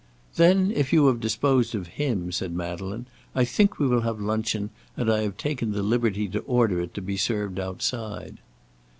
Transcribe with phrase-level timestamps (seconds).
[0.35, 3.05] "Then if you have disposed of him," said Madeleine,
[3.35, 6.95] "I think we will have luncheon, and I have taken the liberty to order it
[6.95, 8.39] to be served outside."